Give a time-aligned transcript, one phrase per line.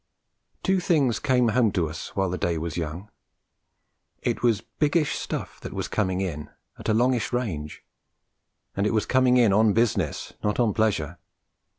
[0.63, 3.11] Two things came home to us while the day was young.
[4.23, 7.83] It was biggish stuff that was coming in, at a longish range;
[8.75, 11.19] and it was coming in on business, not on pleasure.